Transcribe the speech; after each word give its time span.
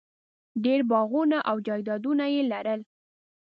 ډېر 0.63 0.79
باغونه 0.89 1.37
او 1.49 1.55
جایدادونه 1.67 2.25
یې 2.33 2.41
لرل. 2.51 2.81